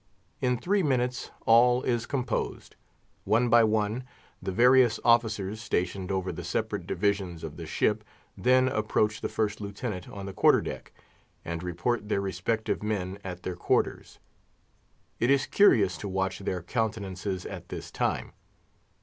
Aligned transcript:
In 0.41 0.57
three 0.57 0.81
minutes 0.81 1.29
all 1.45 1.83
is 1.83 2.07
composed. 2.07 2.75
One 3.23 3.49
by 3.49 3.63
one, 3.63 4.03
the 4.41 4.51
various 4.51 4.99
officers 5.05 5.61
stationed 5.61 6.11
over 6.11 6.31
the 6.31 6.43
separate 6.43 6.87
divisions 6.87 7.43
of 7.43 7.55
the 7.55 7.67
ship 7.67 8.03
then 8.35 8.67
approach 8.67 9.21
the 9.21 9.29
First 9.29 9.61
Lieutenant 9.61 10.09
on 10.09 10.25
the 10.25 10.33
quarter 10.33 10.59
deck, 10.59 10.91
and 11.45 11.61
report 11.61 12.09
their 12.09 12.19
respective 12.19 12.81
men 12.81 13.19
at 13.23 13.43
their 13.43 13.55
quarters. 13.55 14.17
It 15.19 15.29
is 15.29 15.45
curious 15.45 15.97
to 15.99 16.09
watch 16.09 16.39
their 16.39 16.63
countenances 16.63 17.45
at 17.45 17.69
this 17.69 17.91
time. 17.91 18.33